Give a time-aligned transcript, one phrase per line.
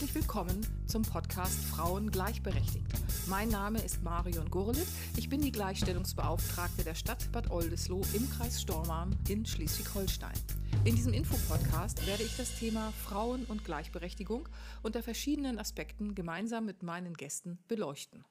[0.00, 2.86] Herzlich willkommen zum Podcast Frauen gleichberechtigt.
[3.28, 4.86] Mein Name ist Marion Gurlitt.
[5.18, 10.32] Ich bin die Gleichstellungsbeauftragte der Stadt Bad Oldesloe im Kreis Stormarn in Schleswig-Holstein.
[10.86, 14.48] In diesem Infopodcast werde ich das Thema Frauen und Gleichberechtigung
[14.82, 18.24] unter verschiedenen Aspekten gemeinsam mit meinen Gästen beleuchten.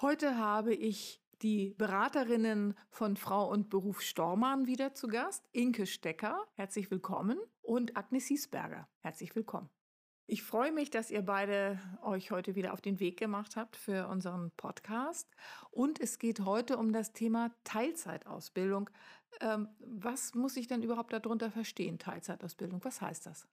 [0.00, 5.48] Heute habe ich die Beraterinnen von Frau und Beruf Stormann wieder zu Gast.
[5.50, 7.36] Inke Stecker, herzlich willkommen.
[7.62, 9.70] Und Agnes Hiesberger, herzlich willkommen.
[10.28, 14.08] Ich freue mich, dass ihr beide euch heute wieder auf den Weg gemacht habt für
[14.08, 15.30] unseren Podcast.
[15.70, 18.90] Und es geht heute um das Thema Teilzeitausbildung.
[19.40, 22.84] Ähm, was muss ich denn überhaupt darunter verstehen, Teilzeitausbildung?
[22.84, 23.46] Was heißt das?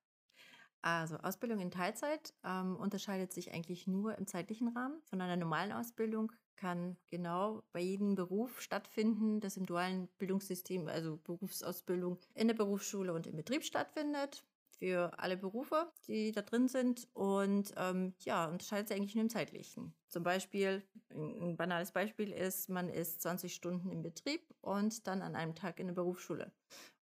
[0.81, 5.71] Also Ausbildung in Teilzeit ähm, unterscheidet sich eigentlich nur im zeitlichen Rahmen von einer normalen
[5.71, 12.55] Ausbildung kann genau bei jedem Beruf stattfinden, das im dualen Bildungssystem, also Berufsausbildung in der
[12.55, 14.43] Berufsschule und im Betrieb stattfindet
[14.77, 17.07] für alle Berufe, die da drin sind.
[17.13, 19.93] Und ähm, ja, unterscheidet sich eigentlich nur im zeitlichen.
[20.09, 25.35] Zum Beispiel, ein banales Beispiel ist, man ist 20 Stunden im Betrieb und dann an
[25.35, 26.51] einem Tag in der Berufsschule.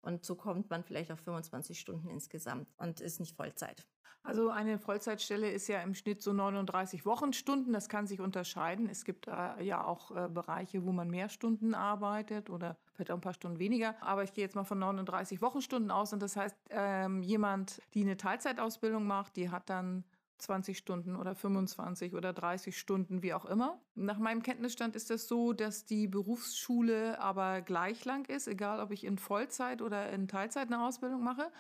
[0.02, 3.86] Und so kommt man vielleicht auf 25 Stunden insgesamt und ist nicht Vollzeit.
[4.24, 7.74] Also eine Vollzeitstelle ist ja im Schnitt so 39 Wochenstunden.
[7.74, 8.88] Das kann sich unterscheiden.
[8.88, 13.16] Es gibt äh, ja auch äh, Bereiche, wo man mehr Stunden arbeitet oder vielleicht auch
[13.16, 13.96] ein paar Stunden weniger.
[14.02, 16.14] Aber ich gehe jetzt mal von 39 Wochenstunden aus.
[16.14, 20.04] Und das heißt, ähm, jemand, die eine Teilzeitausbildung macht, die hat dann
[20.42, 23.80] 20 Stunden oder 25 oder 30 Stunden, wie auch immer.
[23.96, 28.92] Nach meinem Kenntnisstand ist das so, dass die Berufsschule aber gleich lang ist, egal ob
[28.92, 31.52] ich in Vollzeit oder in Teilzeit eine Ausbildung mache.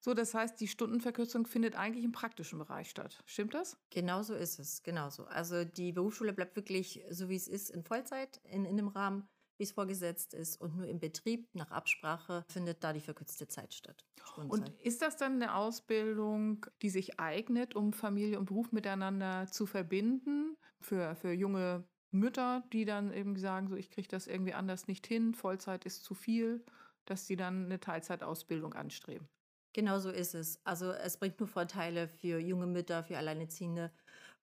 [0.00, 3.22] So, das heißt, die Stundenverkürzung findet eigentlich im praktischen Bereich statt.
[3.24, 3.76] Stimmt das?
[3.90, 5.24] Genau so ist es, genauso.
[5.24, 9.26] Also die Berufsschule bleibt wirklich so, wie es ist, in Vollzeit, in, in dem Rahmen,
[9.58, 10.60] wie es vorgesetzt ist.
[10.60, 14.04] Und nur im Betrieb, nach Absprache, findet da die verkürzte Zeit statt.
[14.36, 19.66] Und ist das dann eine Ausbildung, die sich eignet, um Familie und Beruf miteinander zu
[19.66, 20.56] verbinden?
[20.80, 25.06] Für, für junge Mütter, die dann eben sagen, so ich kriege das irgendwie anders nicht
[25.06, 26.64] hin, Vollzeit ist zu viel,
[27.06, 29.28] dass sie dann eine Teilzeitausbildung anstreben.
[29.72, 30.58] Genau so ist es.
[30.64, 33.92] Also es bringt nur Vorteile für junge Mütter, für Alleinerziehende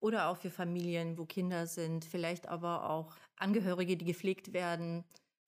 [0.04, 5.06] oder auch für Familien, wo Kinder sind, vielleicht aber auch Angehörige, die gepflegt werden.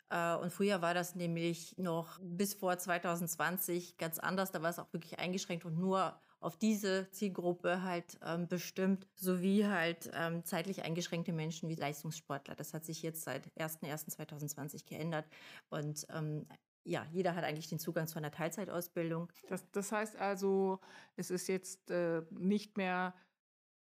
[0.09, 4.53] Äh, und früher war das nämlich noch bis vor 2020 ganz anders.
[4.53, 9.65] Da war es auch wirklich eingeschränkt und nur auf diese Zielgruppe halt ähm, bestimmt, sowie
[9.65, 12.55] halt ähm, zeitlich eingeschränkte Menschen wie Leistungssportler.
[12.55, 15.25] Das hat sich jetzt seit 01.01.2020 geändert.
[15.69, 16.47] Und ähm,
[16.85, 19.29] ja, jeder hat eigentlich den Zugang zu einer Teilzeitausbildung.
[19.49, 20.79] Das, das heißt also,
[21.17, 23.13] es ist jetzt äh, nicht mehr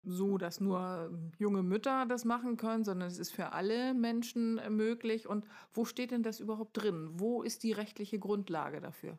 [0.02, 4.70] so, dass nur junge Mütter das machen können, sondern es ist für alle Menschen äh,
[4.70, 5.28] möglich.
[5.28, 7.10] Und wo steht denn das überhaupt drin?
[7.12, 9.18] Wo ist die rechtliche Grundlage dafür?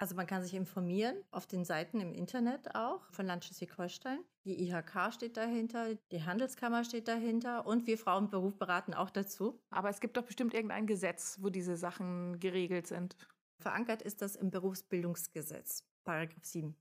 [0.00, 4.20] Also man kann sich informieren auf den Seiten im Internet auch von Land Schleswig-Holstein.
[4.46, 9.60] Die IHK steht dahinter, die Handelskammer steht dahinter und wir Frauenberuf beraten auch dazu.
[9.68, 13.14] Aber es gibt doch bestimmt irgendein Gesetz, wo diese Sachen geregelt sind.
[13.58, 16.74] Verankert ist das im Berufsbildungsgesetz, Paragraph 7.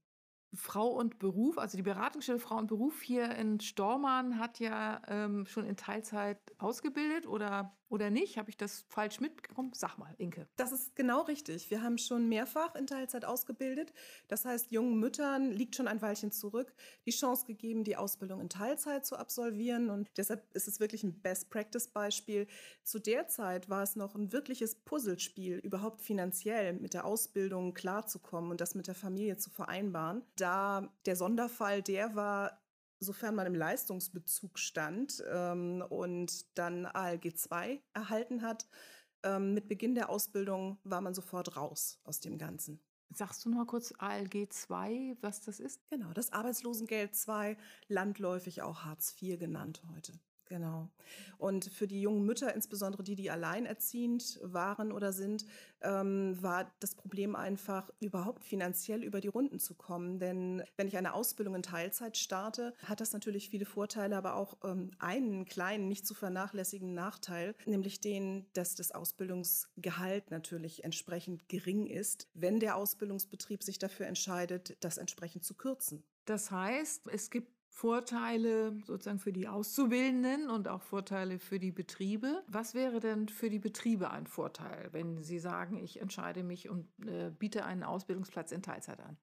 [0.53, 5.45] Frau und Beruf, also die Beratungsstelle Frau und Beruf hier in Stormann hat ja ähm,
[5.45, 8.37] schon in Teilzeit ausgebildet oder, oder nicht?
[8.37, 9.71] Habe ich das falsch mitbekommen?
[9.73, 10.47] Sag mal, Inke.
[10.55, 11.69] Das ist genau richtig.
[11.69, 13.93] Wir haben schon mehrfach in Teilzeit ausgebildet.
[14.27, 16.73] Das heißt, jungen Müttern liegt schon ein Weilchen zurück
[17.05, 19.89] die Chance gegeben, die Ausbildung in Teilzeit zu absolvieren.
[19.89, 22.47] Und deshalb ist es wirklich ein Best-Practice-Beispiel.
[22.83, 28.51] Zu der Zeit war es noch ein wirkliches Puzzlespiel, überhaupt finanziell mit der Ausbildung klarzukommen
[28.51, 32.61] und das mit der Familie zu vereinbaren da der Sonderfall der war,
[32.99, 38.67] sofern man im Leistungsbezug stand ähm, und dann ALG 2 erhalten hat,
[39.23, 42.81] ähm, mit Beginn der Ausbildung war man sofort raus aus dem Ganzen.
[43.11, 45.81] Sagst du noch mal kurz ALG 2, was das ist?
[45.89, 47.57] Genau, das Arbeitslosengeld 2,
[47.87, 50.13] landläufig auch Hartz IV genannt heute.
[50.49, 50.89] Genau.
[51.37, 55.45] Und für die jungen Mütter, insbesondere die, die alleinerziehend waren oder sind,
[55.81, 60.19] ähm, war das Problem einfach, überhaupt finanziell über die Runden zu kommen.
[60.19, 64.57] Denn wenn ich eine Ausbildung in Teilzeit starte, hat das natürlich viele Vorteile, aber auch
[64.63, 71.85] ähm, einen kleinen, nicht zu vernachlässigenden Nachteil, nämlich den, dass das Ausbildungsgehalt natürlich entsprechend gering
[71.85, 76.03] ist, wenn der Ausbildungsbetrieb sich dafür entscheidet, das entsprechend zu kürzen.
[76.25, 82.43] Das heißt, es gibt Vorteile sozusagen für die Auszubildenden und auch Vorteile für die Betriebe.
[82.45, 86.89] Was wäre denn für die Betriebe ein Vorteil, wenn Sie sagen, ich entscheide mich und
[87.07, 89.15] äh, biete einen Ausbildungsplatz in Teilzeit an?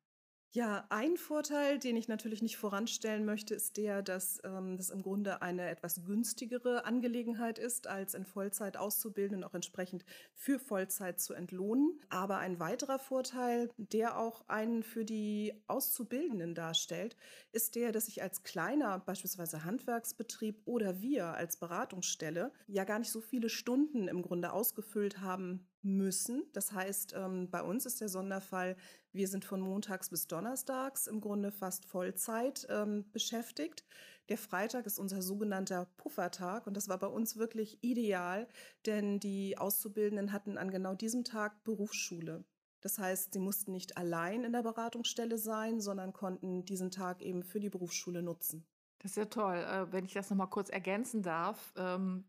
[0.57, 5.03] Ja, ein Vorteil, den ich natürlich nicht voranstellen möchte, ist der, dass ähm, das im
[5.03, 11.21] Grunde eine etwas günstigere Angelegenheit ist, als in Vollzeit auszubilden und auch entsprechend für Vollzeit
[11.21, 12.01] zu entlohnen.
[12.09, 17.19] Aber ein weiterer Vorteil, der auch einen für die Auszubildenden darstellt,
[17.53, 23.13] ist der, dass ich als kleiner, beispielsweise Handwerksbetrieb oder wir als Beratungsstelle ja gar nicht
[23.13, 26.45] so viele Stunden im Grunde ausgefüllt haben müssen.
[26.53, 28.77] Das heißt, ähm, bei uns ist der Sonderfall,
[29.13, 33.85] wir sind von montags bis donnerstags im Grunde fast Vollzeit ähm, beschäftigt.
[34.29, 38.49] Der Freitag ist unser sogenannter Puffertag und das war bei uns wirklich ideal,
[38.85, 42.45] denn die Auszubildenden hatten an genau diesem Tag Berufsschule.
[42.81, 47.43] Das heißt, sie mussten nicht allein in der Beratungsstelle sein, sondern konnten diesen Tag eben
[47.43, 48.67] für die Berufsschule nutzen.
[48.99, 49.57] Das ist ja toll.
[49.57, 52.25] Äh, wenn ich das nochmal kurz ergänzen darf, ähm,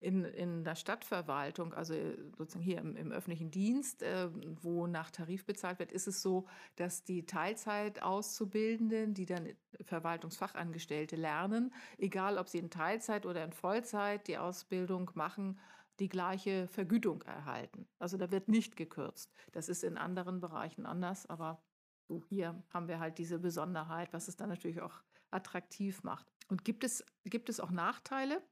[0.00, 4.28] in, in der Stadtverwaltung, also äh, sozusagen hier im, im öffentlichen Dienst, äh,
[4.62, 6.46] wo nach Tarif bezahlt wird, ist es so,
[6.76, 9.48] dass die Teilzeit-Auszubildenden, die dann
[9.80, 15.58] Verwaltungsfachangestellte lernen, egal ob sie in Teilzeit oder in Vollzeit die Ausbildung machen,
[15.98, 17.88] die gleiche Vergütung erhalten.
[17.98, 19.32] Also da wird nicht gekürzt.
[19.52, 21.62] Das ist in anderen Bereichen anders, aber
[22.06, 26.30] so hier haben wir halt diese Besonderheit, was es dann natürlich auch attraktiv macht.
[26.48, 28.42] Und gibt es, gibt es auch Nachteile?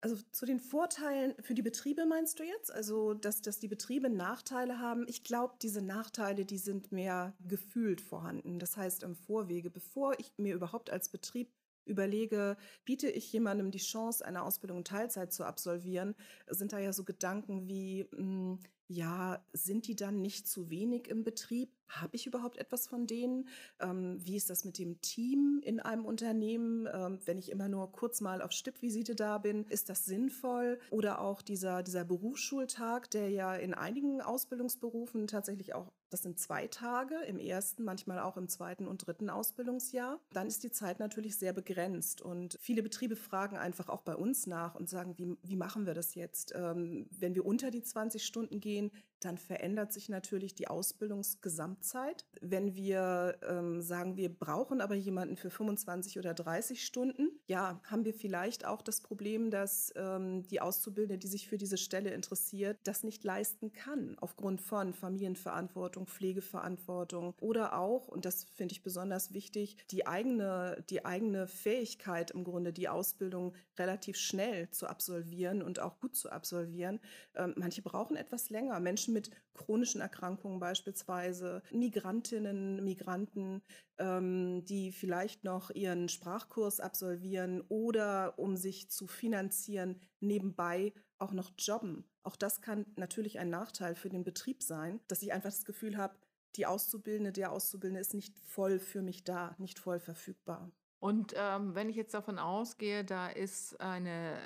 [0.00, 2.72] Also zu den Vorteilen für die Betriebe meinst du jetzt?
[2.72, 5.06] Also, dass, dass die Betriebe Nachteile haben?
[5.08, 8.60] Ich glaube, diese Nachteile, die sind mehr gefühlt vorhanden.
[8.60, 11.52] Das heißt, im Vorwege, bevor ich mir überhaupt als Betrieb
[11.84, 16.14] überlege, biete ich jemandem die Chance, eine Ausbildung in Teilzeit zu absolvieren,
[16.48, 21.08] sind da ja so Gedanken wie, mh, hm, ja, sind die dann nicht zu wenig
[21.08, 21.70] im Betrieb?
[21.88, 23.48] Habe ich überhaupt etwas von denen?
[23.80, 26.88] Ähm, wie ist das mit dem Team in einem Unternehmen?
[26.92, 30.80] Ähm, wenn ich immer nur kurz mal auf Stippvisite da bin, ist das sinnvoll?
[30.90, 36.66] Oder auch dieser, dieser Berufsschultag, der ja in einigen Ausbildungsberufen tatsächlich auch das sind zwei
[36.68, 40.20] Tage im ersten, manchmal auch im zweiten und dritten Ausbildungsjahr.
[40.32, 44.46] Dann ist die Zeit natürlich sehr begrenzt und viele Betriebe fragen einfach auch bei uns
[44.46, 46.52] nach und sagen, wie, wie machen wir das jetzt?
[46.54, 48.90] Ähm, wenn wir unter die 20 Stunden gehen,
[49.20, 52.24] dann verändert sich natürlich die Ausbildungsgesamtzeit.
[52.40, 58.04] Wenn wir ähm, sagen, wir brauchen aber jemanden für 25 oder 30 Stunden, ja, haben
[58.04, 62.78] wir vielleicht auch das Problem, dass ähm, die Auszubildende, die sich für diese Stelle interessiert,
[62.84, 69.32] das nicht leisten kann, aufgrund von Familienverantwortung, Pflegeverantwortung oder auch, und das finde ich besonders
[69.32, 75.80] wichtig, die eigene, die eigene Fähigkeit im Grunde, die Ausbildung relativ schnell zu absolvieren und
[75.80, 77.00] auch gut zu absolvieren.
[77.34, 78.78] Ähm, manche brauchen etwas länger.
[78.80, 83.62] Menschen Menschen mit chronischen Erkrankungen beispielsweise, Migrantinnen, Migranten,
[83.98, 91.52] ähm, die vielleicht noch ihren Sprachkurs absolvieren oder um sich zu finanzieren, nebenbei auch noch
[91.58, 92.04] jobben.
[92.22, 95.96] Auch das kann natürlich ein Nachteil für den Betrieb sein, dass ich einfach das Gefühl
[95.96, 96.16] habe,
[96.56, 100.70] die Auszubildende, der Auszubildende ist nicht voll für mich da, nicht voll verfügbar.
[101.00, 104.36] Und ähm, wenn ich jetzt davon ausgehe, da ist eine,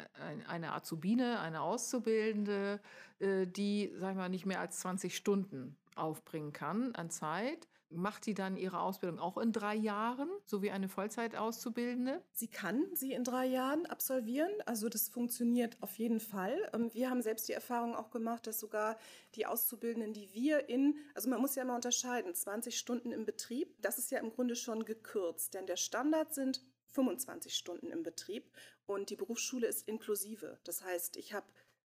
[0.46, 2.80] eine Azubine, eine Auszubildende,
[3.20, 8.26] äh, die, sagen wir mal, nicht mehr als 20 Stunden aufbringen kann an Zeit, Macht
[8.26, 12.22] die dann ihre Ausbildung auch in drei Jahren, so wie eine Vollzeitauszubildende?
[12.32, 14.50] Sie kann sie in drei Jahren absolvieren.
[14.66, 16.70] Also das funktioniert auf jeden Fall.
[16.72, 18.98] Ähm, wir haben selbst die Erfahrung auch gemacht, dass sogar
[19.34, 23.80] die Auszubildenden, die wir in, also man muss ja mal unterscheiden, 20 Stunden im Betrieb,
[23.80, 26.62] das ist ja im Grunde schon gekürzt, denn der Standard sind
[26.92, 28.50] 25 Stunden im Betrieb
[28.86, 30.58] und die Berufsschule ist inklusive.
[30.64, 31.46] Das heißt, ich habe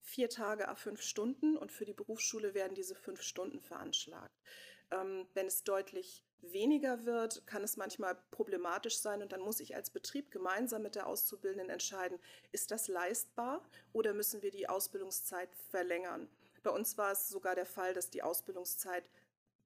[0.03, 4.43] vier Tage a fünf Stunden und für die Berufsschule werden diese fünf Stunden veranschlagt.
[4.93, 9.77] Ähm, wenn es deutlich weniger wird, kann es manchmal problematisch sein und dann muss ich
[9.77, 12.19] als Betrieb gemeinsam mit der Auszubildenden entscheiden,
[12.51, 16.29] ist das leistbar oder müssen wir die Ausbildungszeit verlängern.
[16.63, 19.09] Bei uns war es sogar der Fall, dass die Ausbildungszeit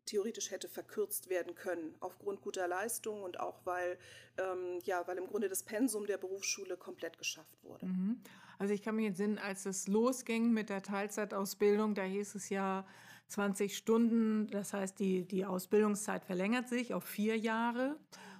[0.04, 3.98] theoretisch hätte verkürzt werden können, aufgrund guter Leistung und auch weil,
[4.38, 7.86] ähm, ja, weil im Grunde das Pensum der Berufsschule komplett geschafft wurde.
[7.86, 8.20] Mhm.
[8.58, 12.86] Also ich kann mich entsinnen, als es losging mit der Teilzeitausbildung, da hieß es ja,
[13.28, 14.48] 20 Stunden.
[14.48, 17.96] Das heißt, die, die Ausbildungszeit verlängert sich auf vier Jahre.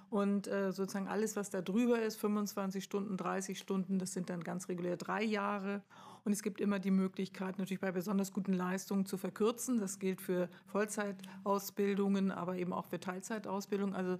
[0.09, 4.41] Und äh, sozusagen alles, was da drüber ist, 25 Stunden, 30 Stunden, das sind dann
[4.41, 5.83] ganz regulär drei Jahre.
[6.23, 9.79] Und es gibt immer die Möglichkeit, natürlich bei besonders guten Leistungen zu verkürzen.
[9.79, 13.93] Das gilt für Vollzeitausbildungen, aber eben auch für Teilzeitausbildung.
[13.93, 14.17] Also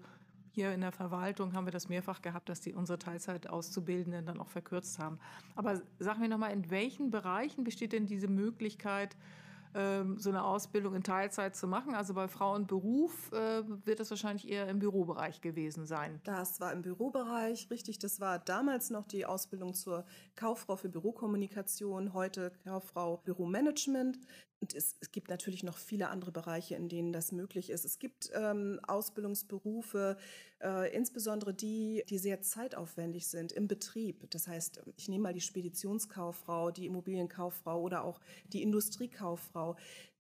[0.52, 4.50] hier in der Verwaltung haben wir das mehrfach gehabt, dass die unsere Teilzeitauszubildenden dann auch
[4.50, 5.20] verkürzt haben.
[5.56, 9.16] Aber sagen wir nochmal, in welchen Bereichen besteht denn diese Möglichkeit,
[9.74, 11.94] ähm, so eine Ausbildung in Teilzeit zu machen.
[11.94, 16.20] Also bei Frau und Beruf äh, wird das wahrscheinlich eher im Bürobereich gewesen sein.
[16.24, 18.00] Das war im Bürobereich, richtig.
[18.00, 20.06] Das war damals noch die Ausbildung zur
[20.36, 24.20] Kauffrau für Bürokommunikation, heute Kauffrau Büromanagement.
[24.60, 27.86] Und es, es, gibt natürlich noch viele andere Bereiche, in denen das möglich ist.
[27.86, 30.18] Es gibt ähm, Ausbildungsberufe,
[30.64, 34.30] äh, insbesondere die, die sehr zeitaufwendig sind im Betrieb.
[34.32, 38.20] Das heißt, ich nehme mal die Speditionskauffrau, die Immobilienkauffrau oder auch
[38.52, 39.76] die Industriekauffrau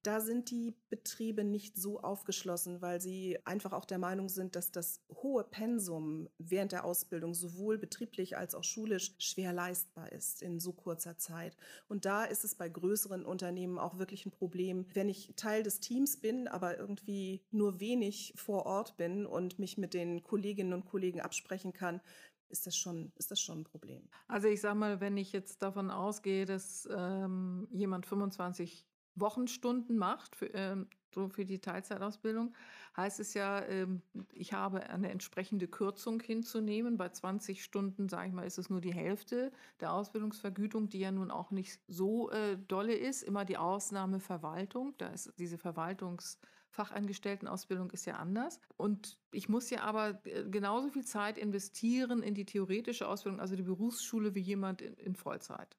[0.08, 4.72] da sind die Betriebe nicht so aufgeschlossen, weil sie einfach auch der Meinung sind, dass
[4.72, 10.62] das hohe Pensum während der Ausbildung sowohl betrieblich als auch schulisch schwer leistbar ist in
[10.62, 11.58] so kurzer Zeit.
[11.90, 15.82] Und da ist es bei größeren Unternehmen auch wirklich ein Problem, wenn ich Teil des
[15.82, 20.86] Teams bin, aber irgendwie nur wenig vor Ort bin und mich mit den Kolleginnen und
[20.86, 22.00] Kollegen absprechen kann,
[22.48, 24.08] ist das schon, ist das schon ein Problem.
[24.30, 28.88] Also ich sage mal, wenn ich jetzt davon ausgehe, dass ähm, jemand 25
[29.20, 32.54] Wochenstunden macht für, ähm, so für die Teilzeitausbildung,
[32.96, 34.02] heißt es ja, ähm,
[34.34, 36.98] ich habe eine entsprechende Kürzung hinzunehmen.
[36.98, 41.12] Bei 20 Stunden, sage ich mal, ist es nur die Hälfte der Ausbildungsvergütung, die ja
[41.12, 43.24] nun auch nicht so äh, dolle ist.
[43.24, 48.60] Immer die Ausnahme Verwaltung, da ist diese Verwaltungsfachangestelltenausbildung ist ja anders.
[48.76, 53.56] Und ich muss ja aber äh, genauso viel Zeit investieren in die theoretische Ausbildung, also
[53.56, 55.78] die Berufsschule, wie jemand in, in Vollzeit.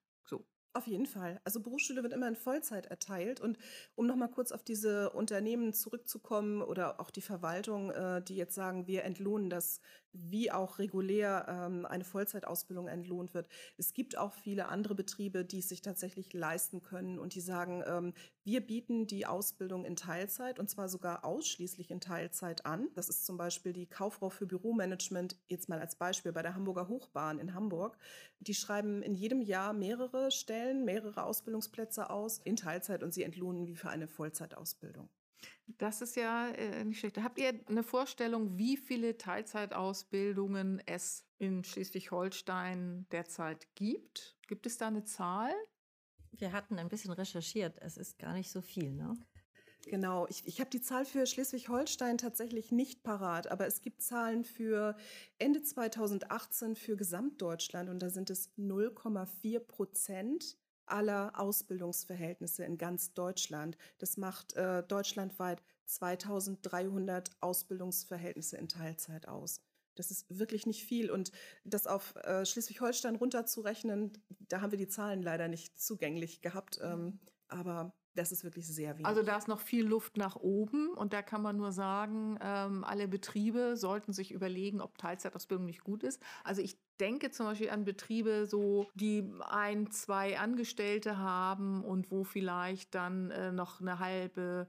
[0.75, 1.41] Auf jeden Fall.
[1.45, 3.41] Also Berufsschule wird immer in Vollzeit erteilt.
[3.41, 3.59] Und
[3.97, 8.87] um nochmal kurz auf diese Unternehmen zurückzukommen oder auch die Verwaltung, äh, die jetzt sagen,
[8.87, 9.81] wir entlohnen das
[10.21, 13.49] wie auch regulär ähm, eine Vollzeitausbildung entlohnt wird.
[13.77, 17.83] Es gibt auch viele andere Betriebe, die es sich tatsächlich leisten können und die sagen,
[17.87, 22.89] ähm, wir bieten die Ausbildung in Teilzeit und zwar sogar ausschließlich in Teilzeit an.
[22.95, 26.89] Das ist zum Beispiel die Kauffrau für Büromanagement, jetzt mal als Beispiel bei der Hamburger
[26.89, 27.99] Hochbahn in Hamburg.
[28.41, 33.67] Die schreiben in jedem Jahr mehrere Stellen, mehrere Ausbildungsplätze aus in Teilzeit und sie entlohnen
[33.67, 35.09] wie für eine Vollzeitausbildung.
[35.77, 37.19] Das ist ja äh, nicht schlecht.
[37.19, 44.37] Habt ihr eine Vorstellung, wie viele Teilzeitausbildungen es in Schleswig-Holstein derzeit gibt?
[44.49, 45.53] Gibt es da eine Zahl?
[46.33, 47.77] Wir hatten ein bisschen recherchiert.
[47.81, 49.15] Es ist gar nicht so viel, ne?
[49.87, 54.45] Genau, ich, ich habe die Zahl für Schleswig-Holstein tatsächlich nicht parat, aber es gibt Zahlen
[54.45, 54.97] für
[55.39, 60.59] Ende 2018 für Gesamtdeutschland und da sind es 0,4 Prozent
[60.91, 63.77] aller Ausbildungsverhältnisse in ganz Deutschland.
[63.99, 69.63] Das macht äh, deutschlandweit 2300 Ausbildungsverhältnisse in Teilzeit aus.
[69.95, 71.11] Das ist wirklich nicht viel.
[71.11, 71.33] Und
[71.65, 76.79] das auf äh, Schleswig-Holstein runterzurechnen, da haben wir die Zahlen leider nicht zugänglich gehabt.
[76.83, 77.19] Ähm,
[77.49, 79.07] aber das ist wirklich sehr wenig.
[79.07, 82.85] Also da ist noch viel Luft nach oben und da kann man nur sagen, ähm,
[82.85, 86.21] alle Betriebe sollten sich überlegen, ob Teilzeitausbildung nicht gut ist.
[86.43, 92.25] Also ich denke zum Beispiel an Betriebe, so die ein, zwei Angestellte haben und wo
[92.25, 94.69] vielleicht dann äh, noch eine halbe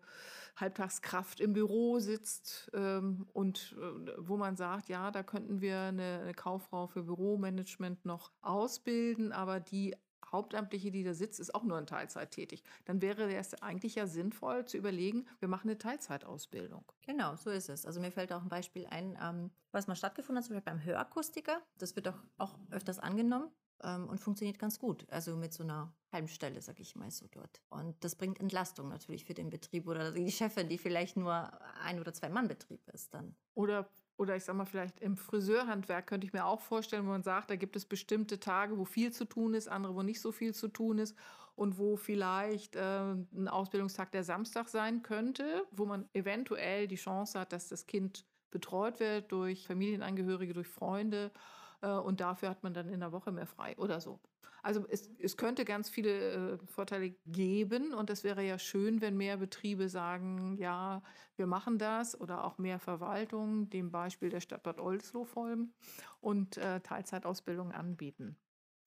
[0.56, 6.20] Halbtagskraft im Büro sitzt ähm, und äh, wo man sagt, ja, da könnten wir eine,
[6.22, 9.96] eine Kauffrau für Büromanagement noch ausbilden, aber die
[10.32, 12.64] Hauptamtliche, die da sitzt, ist auch nur in Teilzeit tätig.
[12.86, 16.84] Dann wäre es eigentlich ja sinnvoll zu überlegen, wir machen eine Teilzeitausbildung.
[17.06, 17.86] Genau, so ist es.
[17.86, 20.84] Also mir fällt auch ein Beispiel ein, ähm, was mal stattgefunden hat, zum Beispiel beim
[20.84, 21.62] Hörakustiker.
[21.78, 23.50] Das wird auch, auch öfters angenommen
[23.84, 25.06] ähm, und funktioniert ganz gut.
[25.10, 27.62] Also mit so einer halben Stelle, sag ich mal so dort.
[27.70, 31.52] Und das bringt Entlastung natürlich für den Betrieb oder die Chefin, die vielleicht nur
[31.84, 33.36] ein oder zwei Mann Betrieb ist dann.
[33.54, 33.90] Oder
[34.20, 37.50] oder ich sag mal, vielleicht im Friseurhandwerk könnte ich mir auch vorstellen, wo man sagt,
[37.50, 40.54] da gibt es bestimmte Tage, wo viel zu tun ist, andere, wo nicht so viel
[40.54, 41.16] zu tun ist
[41.56, 47.40] und wo vielleicht äh, ein Ausbildungstag der Samstag sein könnte, wo man eventuell die Chance
[47.40, 51.32] hat, dass das Kind betreut wird durch Familienangehörige, durch Freunde
[51.82, 54.20] äh, und dafür hat man dann in der Woche mehr frei oder so.
[54.62, 59.16] Also es, es könnte ganz viele äh, Vorteile geben und es wäre ja schön, wenn
[59.16, 61.02] mehr Betriebe sagen, ja,
[61.36, 65.74] wir machen das oder auch mehr Verwaltung, dem Beispiel der Stadt Bad Oldesloe folgen
[66.20, 68.38] und äh, Teilzeitausbildung anbieten.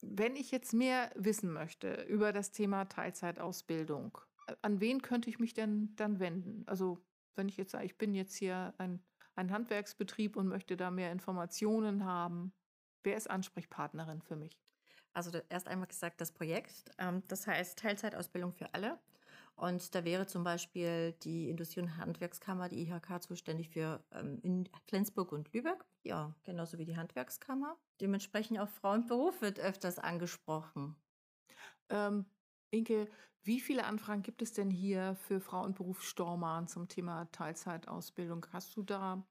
[0.02, 4.18] Wenn ich jetzt mehr wissen möchte über das Thema Teilzeitausbildung,
[4.48, 6.64] äh, an wen könnte ich mich denn dann wenden?
[6.66, 6.98] Also
[7.34, 9.02] wenn ich jetzt sage, ich bin jetzt hier ein,
[9.36, 12.52] ein Handwerksbetrieb und möchte da mehr Informationen haben,
[13.04, 14.58] wer ist Ansprechpartnerin für mich?
[15.12, 18.98] Also erst einmal gesagt, das Projekt, ähm, das heißt Teilzeitausbildung für alle.
[19.54, 24.68] Und da wäre zum Beispiel die Industrie- und Handwerkskammer, die IHK, zuständig für ähm, in
[24.88, 25.84] Flensburg und Lübeck.
[26.04, 27.76] Ja, genauso wie die Handwerkskammer.
[28.00, 30.96] Dementsprechend auch Frauenberuf wird öfters angesprochen.
[31.90, 32.24] Ähm,
[32.70, 33.08] Inke,
[33.42, 38.46] wie viele Anfragen gibt es denn hier für Frauenberuf Stormarn zum Thema Teilzeitausbildung?
[38.52, 39.22] Hast du da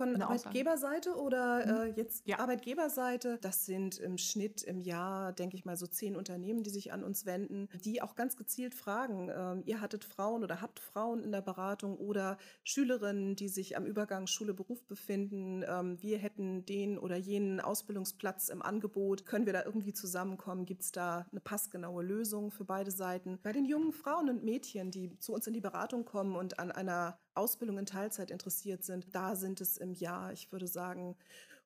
[0.00, 1.90] Von Arbeitgeberseite oder mhm.
[1.90, 2.38] äh, jetzt ja.
[2.38, 3.36] Arbeitgeberseite?
[3.42, 7.04] Das sind im Schnitt im Jahr, denke ich mal, so zehn Unternehmen, die sich an
[7.04, 11.32] uns wenden, die auch ganz gezielt fragen, ähm, ihr hattet Frauen oder habt Frauen in
[11.32, 15.64] der Beratung oder Schülerinnen, die sich am Übergang Schule-Beruf befinden.
[15.68, 19.26] Ähm, wir hätten den oder jenen Ausbildungsplatz im Angebot.
[19.26, 20.64] Können wir da irgendwie zusammenkommen?
[20.64, 23.38] Gibt es da eine passgenaue Lösung für beide Seiten?
[23.42, 26.72] Bei den jungen Frauen und Mädchen, die zu uns in die Beratung kommen und an
[26.72, 31.16] einer Ausbildung in Teilzeit interessiert sind, da sind es im Jahr, ich würde sagen,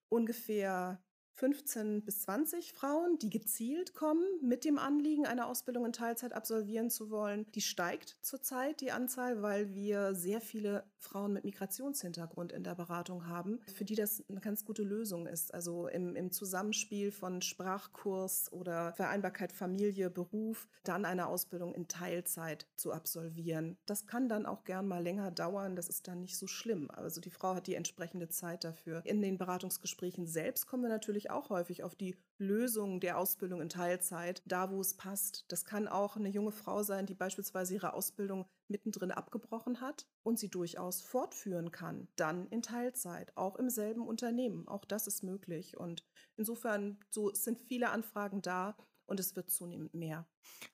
[0.09, 1.01] ungefähr
[1.35, 6.91] 15 bis 20 Frauen, die gezielt kommen mit dem Anliegen, eine Ausbildung in Teilzeit absolvieren
[6.91, 7.51] zu wollen.
[7.53, 13.27] Die steigt zurzeit, die Anzahl, weil wir sehr viele Frauen mit Migrationshintergrund in der Beratung
[13.27, 15.55] haben, für die das eine ganz gute Lösung ist.
[15.55, 22.67] Also im, im Zusammenspiel von Sprachkurs oder Vereinbarkeit Familie, Beruf, dann eine Ausbildung in Teilzeit
[22.77, 23.77] zu absolvieren.
[23.87, 26.91] Das kann dann auch gern mal länger dauern, das ist dann nicht so schlimm.
[26.91, 29.03] Also die Frau hat die entsprechende Zeit dafür.
[29.05, 33.61] In den Beratungsgesprächen selbst kommen wir natürlich natürlich auch häufig auf die Lösung der Ausbildung
[33.61, 35.45] in Teilzeit, da wo es passt.
[35.49, 40.39] Das kann auch eine junge Frau sein, die beispielsweise ihre Ausbildung mittendrin abgebrochen hat und
[40.39, 44.69] sie durchaus fortführen kann, dann in Teilzeit, auch im selben Unternehmen.
[44.69, 45.77] Auch das ist möglich.
[45.77, 46.05] Und
[46.37, 50.27] insofern so sind viele Anfragen da und es wird zunehmend mehr.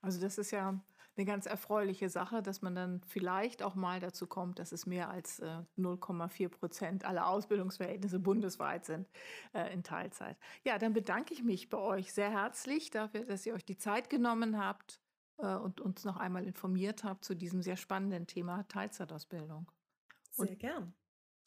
[0.02, 0.80] Also das ist ja
[1.16, 5.10] eine ganz erfreuliche Sache, dass man dann vielleicht auch mal dazu kommt, dass es mehr
[5.10, 9.08] als äh, 0,4 Prozent aller Ausbildungsverhältnisse bundesweit sind
[9.52, 10.36] äh, in Teilzeit.
[10.64, 14.08] Ja, dann bedanke ich mich bei euch sehr herzlich dafür, dass ihr euch die Zeit
[14.08, 15.00] genommen habt
[15.38, 19.70] äh, und uns noch einmal informiert habt zu diesem sehr spannenden Thema Teilzeitausbildung.
[20.32, 20.94] Sehr und, gern.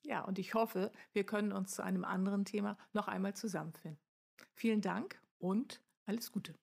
[0.06, 4.00] Ja, und ich hoffe, wir können uns zu einem anderen Thema noch einmal zusammenfinden.
[4.54, 6.54] Vielen Dank und alles Gute.